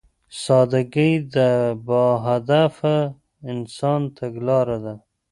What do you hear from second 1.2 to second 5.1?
د باهدفه انسان تګلاره ده.